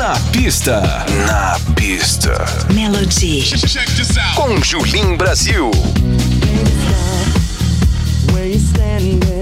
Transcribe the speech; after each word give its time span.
Na 0.00 0.18
pista. 0.32 0.80
Na 1.26 1.58
pista. 1.74 2.32
Melody. 2.72 3.42
Check 3.42 3.86
this 3.88 4.16
out. 4.16 4.34
Com 4.34 4.58
Julim 4.62 5.18
Brasil. 5.18 5.70
Where 8.32 8.46
you? 8.46 9.39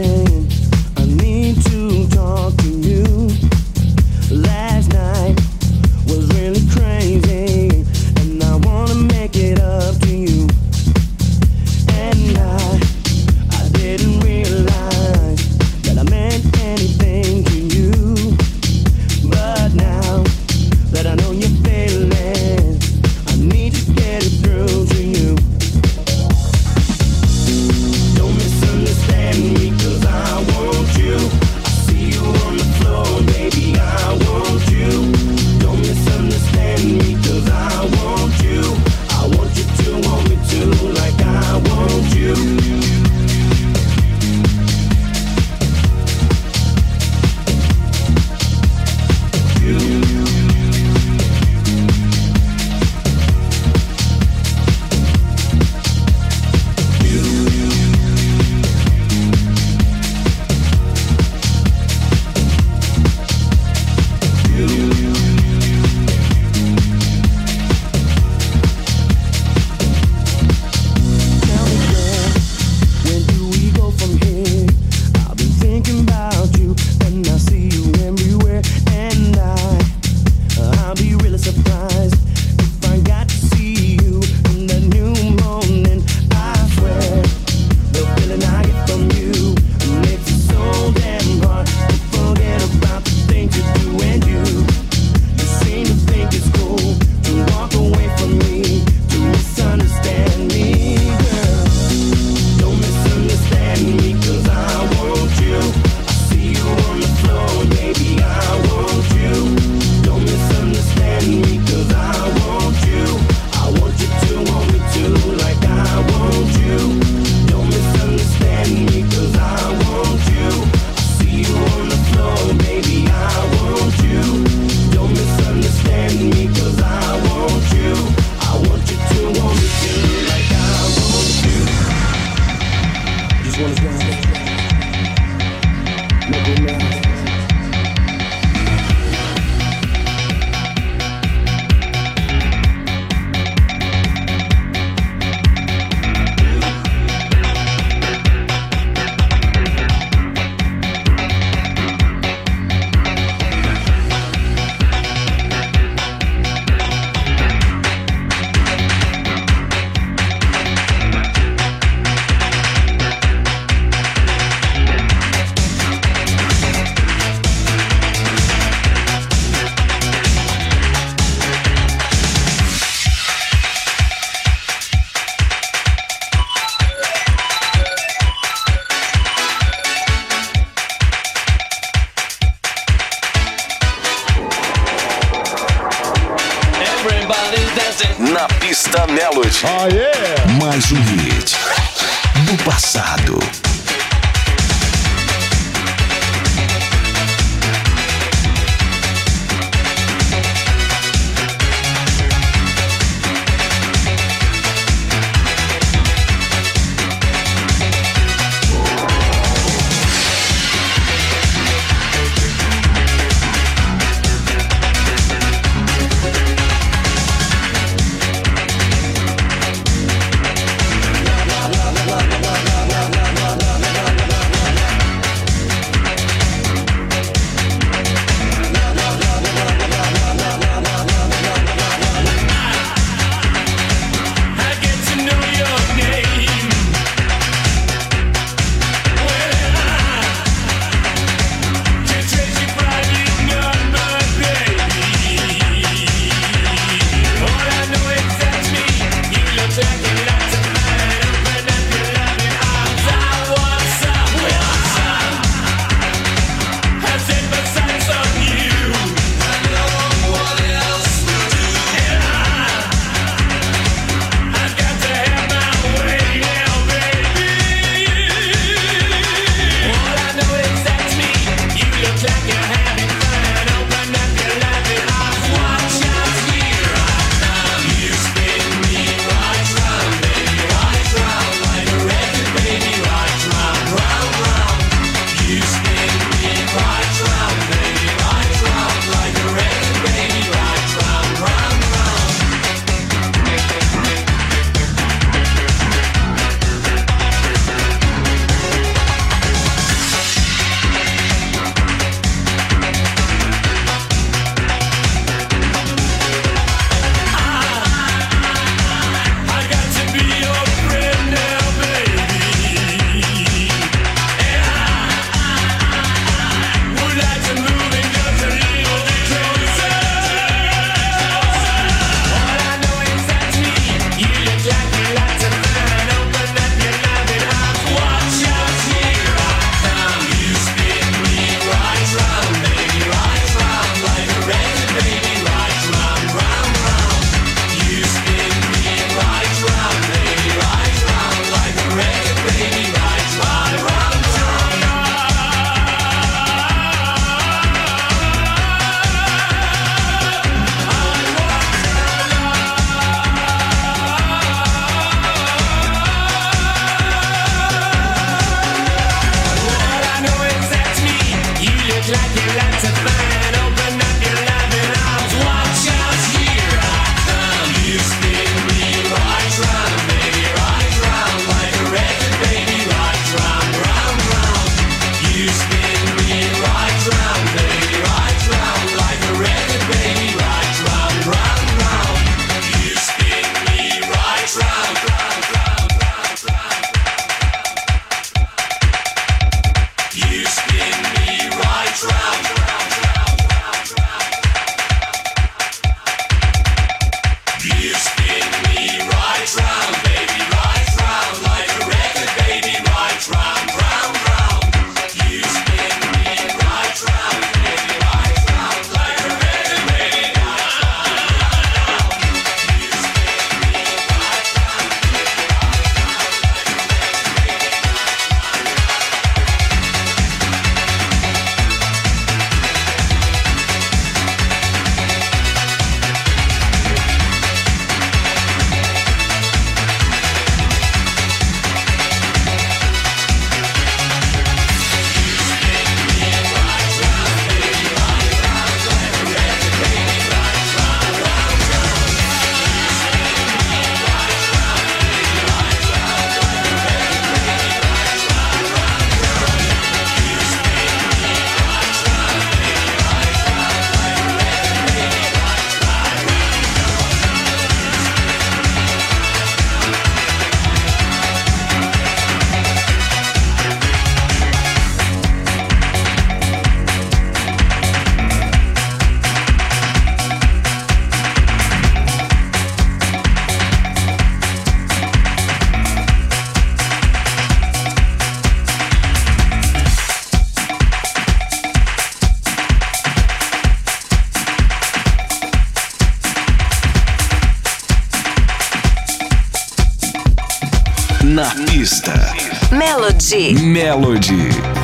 Melody. 493.31 493.53
Melody. 493.63 494.78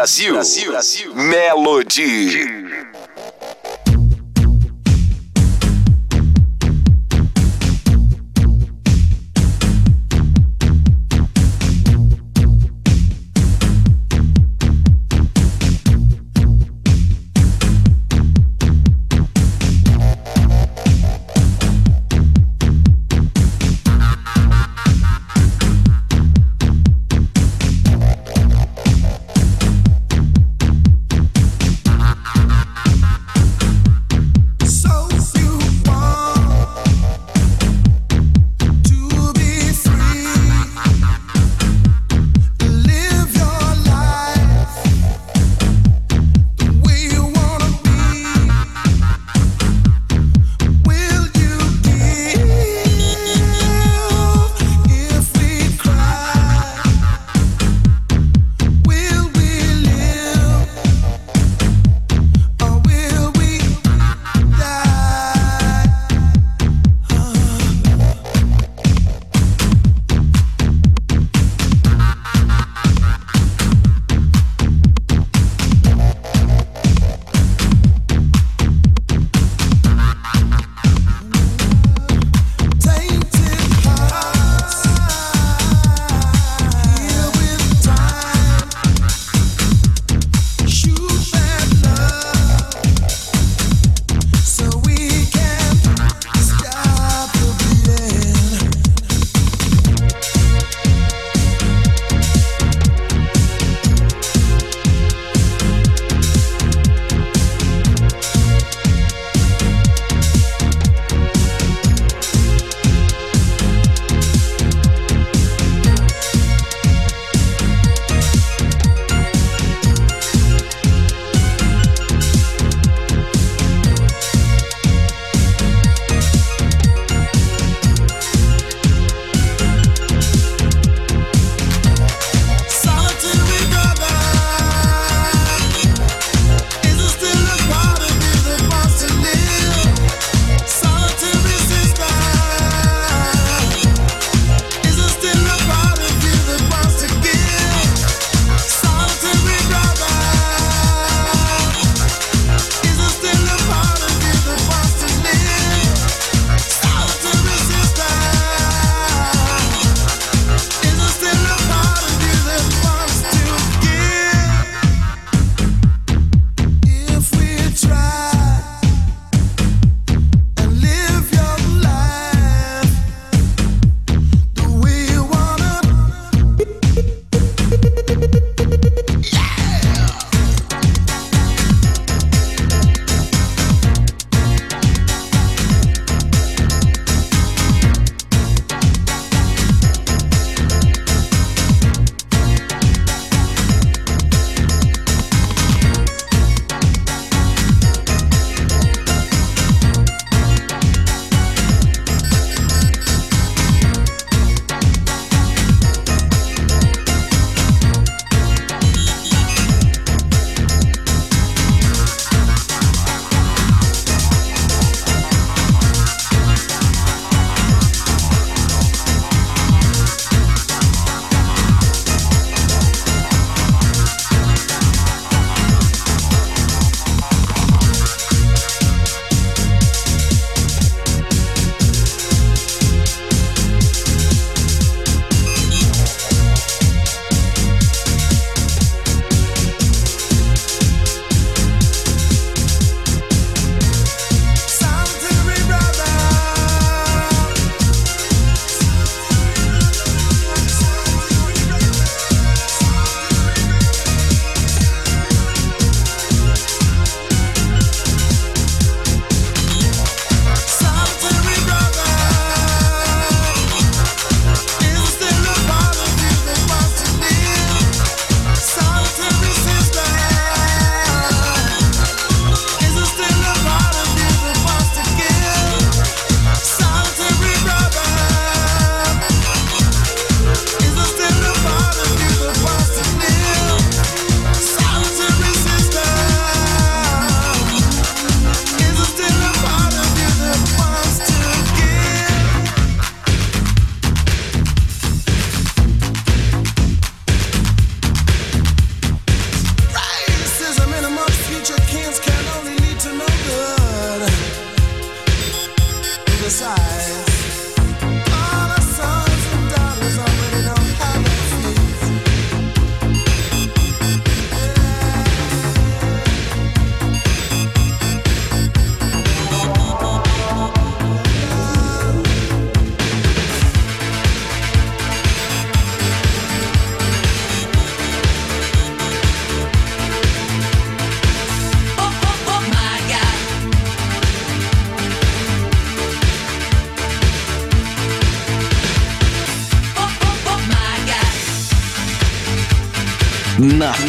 Brasil. 0.00 0.32
Brasil. 0.32 0.70
Brasil. 0.70 1.14
Melody. 1.14 2.59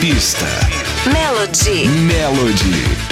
pista. 0.02 0.48
Melody. 1.06 1.88
Melody. 1.88 3.12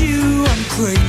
you 0.00 0.44
I'm 0.44 0.64
crazy 0.68 1.07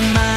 my 0.00 0.12
mind 0.12 0.27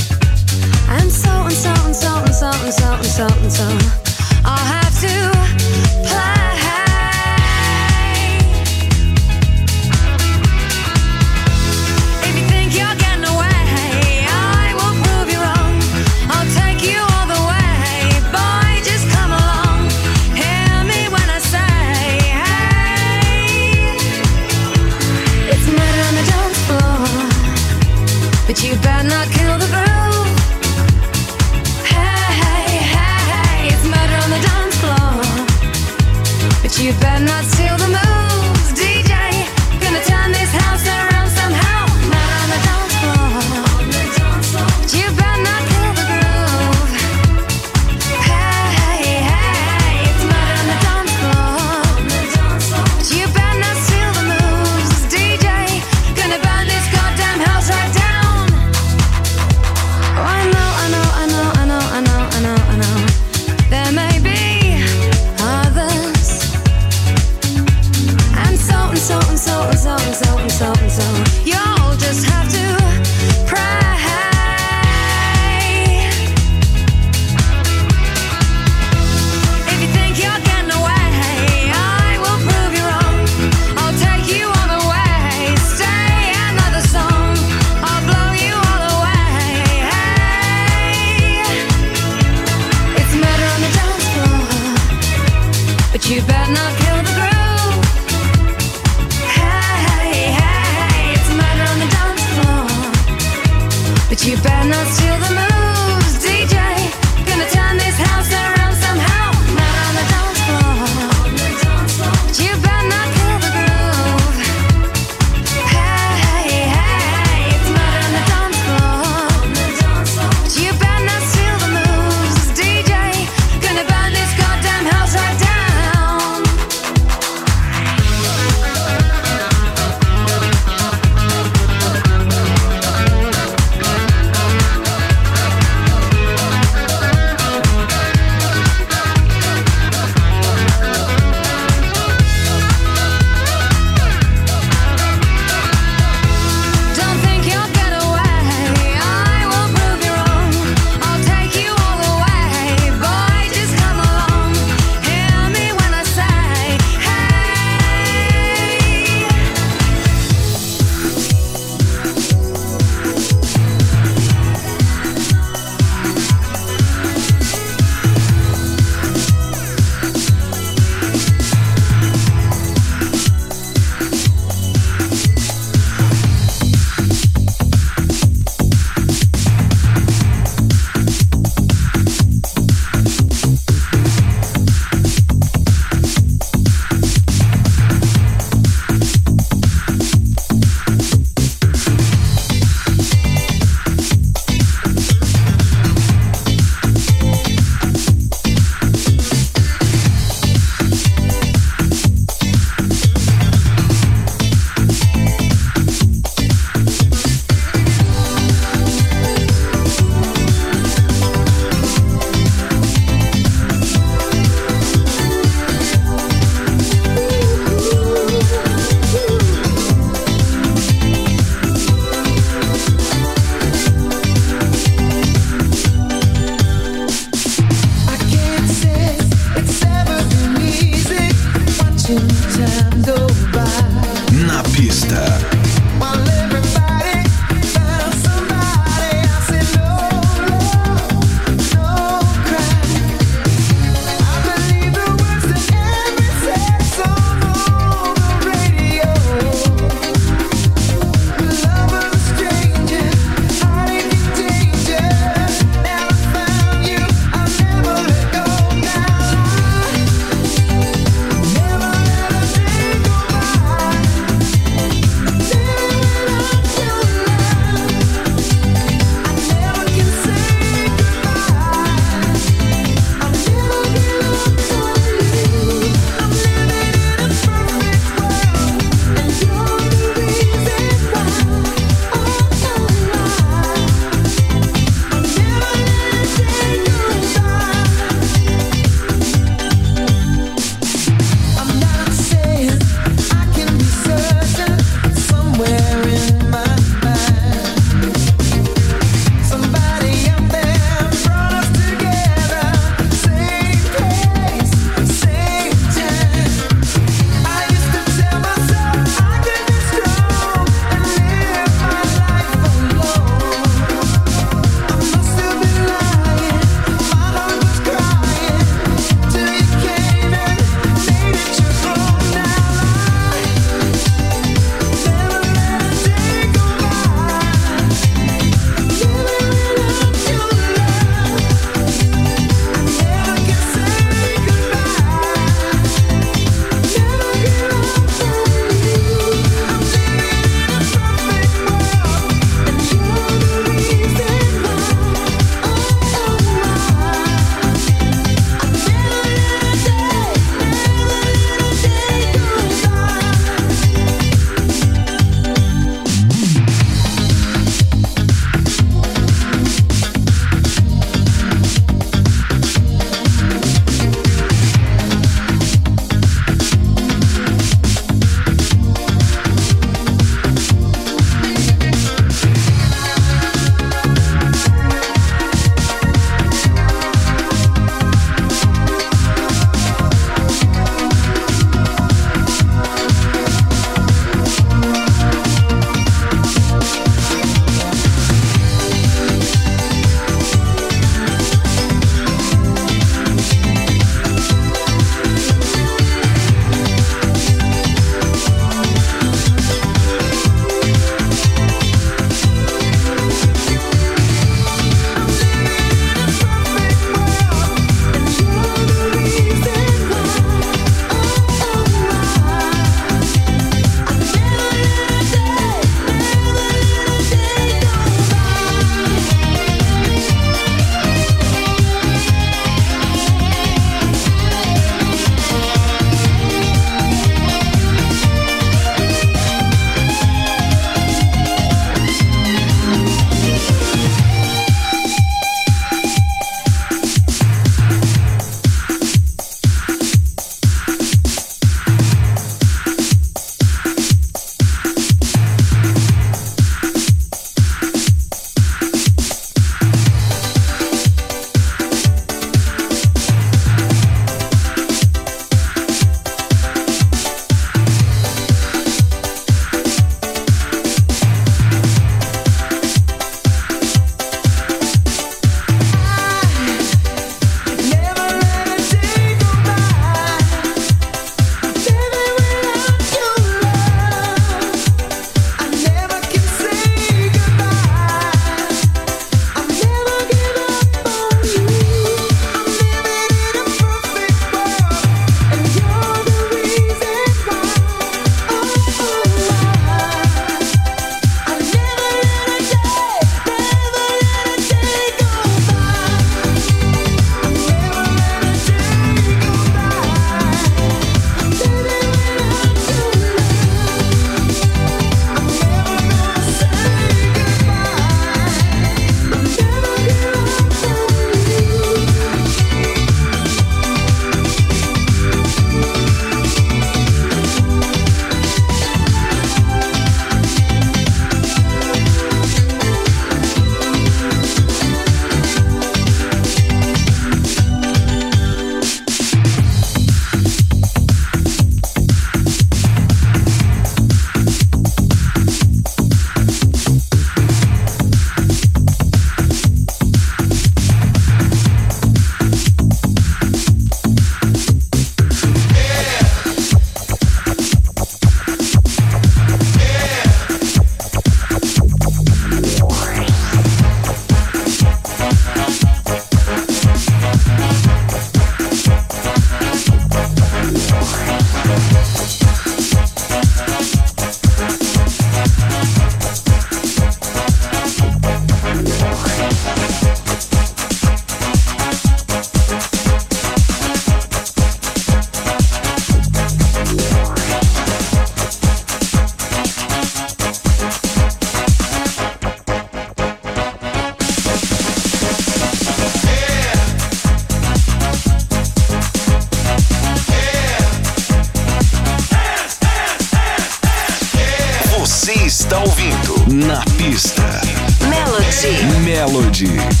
Melody. 599.61 600.00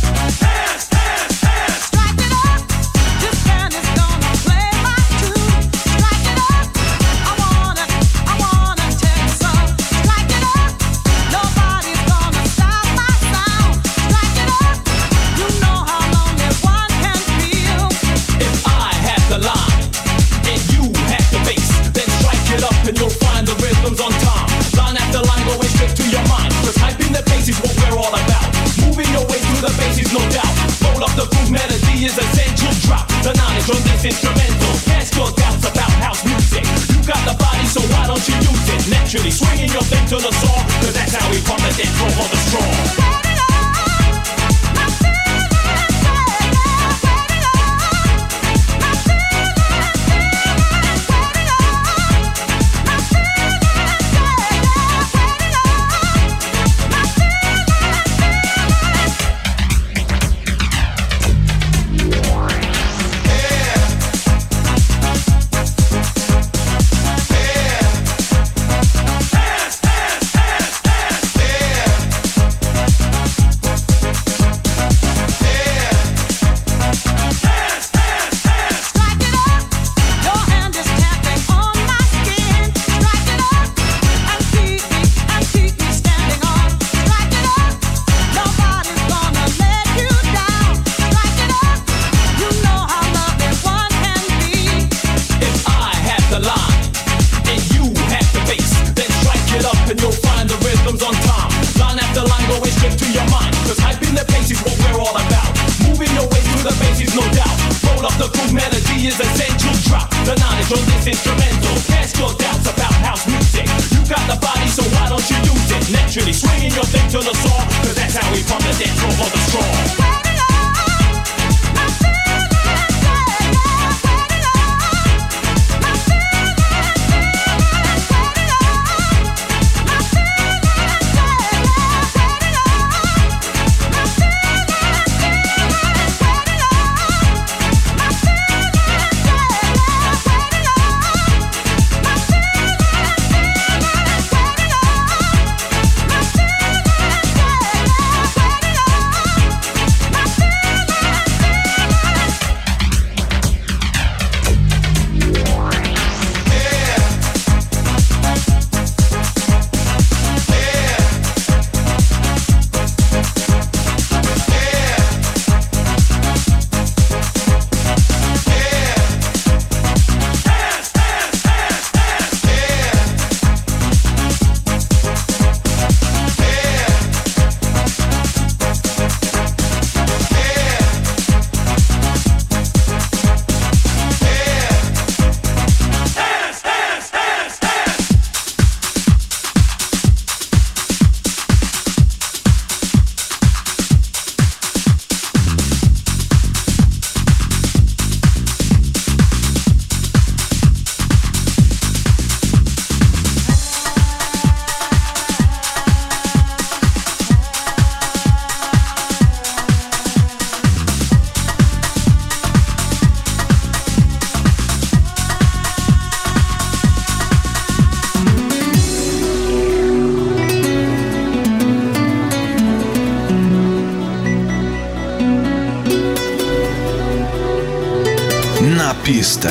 Pista, 229.03 229.49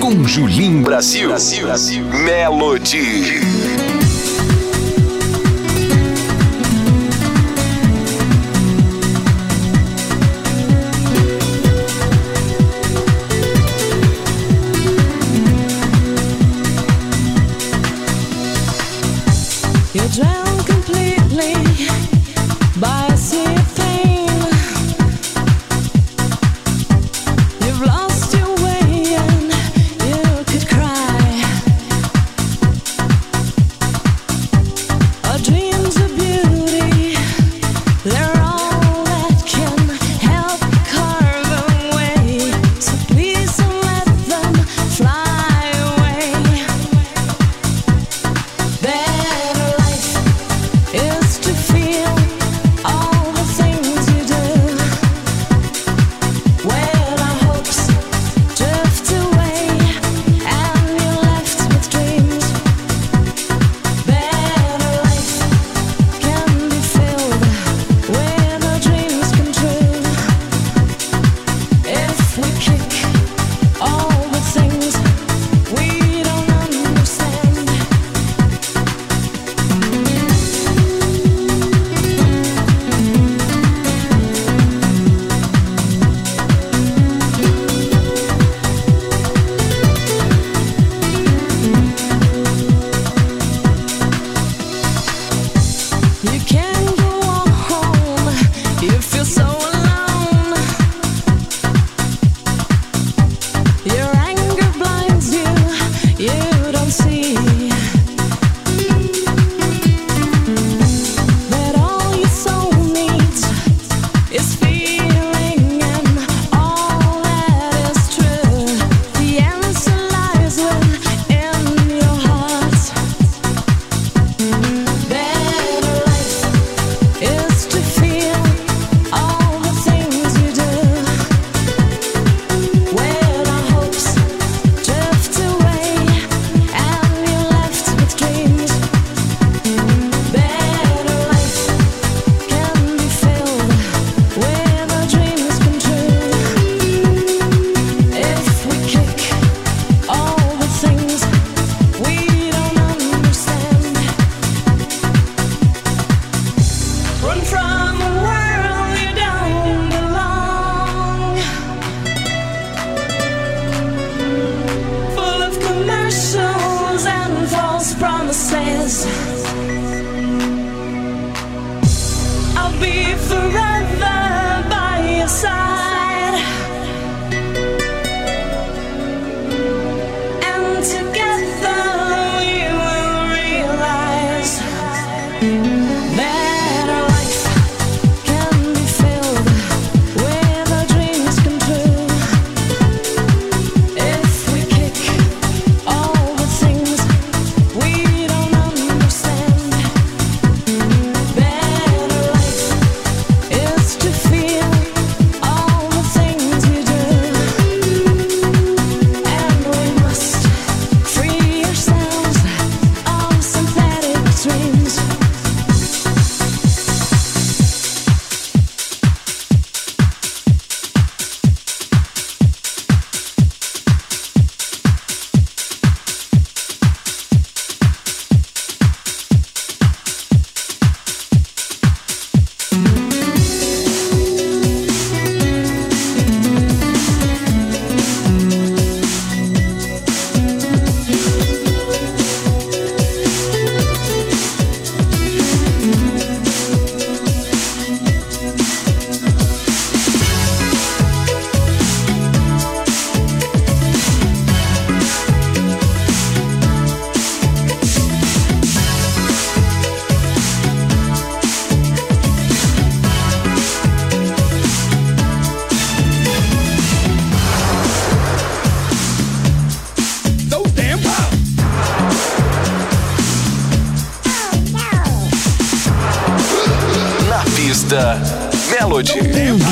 com 0.00 0.26
Julim 0.26 0.80
Brasil. 0.82 1.28
Brasil. 1.28 1.66
Brasil. 1.66 2.04
Melody. 2.04 3.61